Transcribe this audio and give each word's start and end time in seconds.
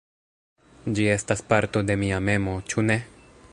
Ĝi 0.99 1.05
estas 1.17 1.45
parto 1.53 1.85
de 1.91 1.99
mia 2.05 2.21
memo, 2.31 2.59
ĉu 2.73 2.89
ne? 2.91 2.99